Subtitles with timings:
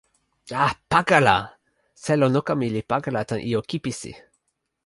[0.63, 1.35] a, pakala!
[2.03, 4.11] selo noka mi li pakala tan ijo kipisi.